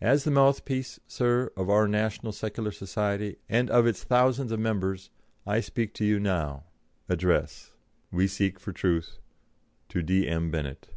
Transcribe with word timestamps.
As 0.00 0.24
the 0.24 0.32
mouthpiece, 0.32 0.98
Sir, 1.06 1.52
of 1.56 1.70
our 1.70 1.86
National 1.86 2.32
Secular 2.32 2.72
Society, 2.72 3.36
and 3.48 3.70
of 3.70 3.86
its 3.86 4.02
thousands 4.02 4.50
of 4.50 4.58
members, 4.58 5.10
I 5.46 5.60
speak 5.60 5.94
to 5.94 6.04
you 6.04 6.18
now: 6.18 6.64
"'ADDRESS. 7.08 7.70
"'We 8.10 8.26
seek 8.26 8.58
for 8.58 8.72
Truth.' 8.72 9.20
"'To 9.90 10.02
D.M. 10.02 10.50
Bennett. 10.50 10.88